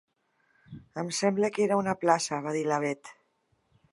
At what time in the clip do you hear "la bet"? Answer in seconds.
2.71-3.15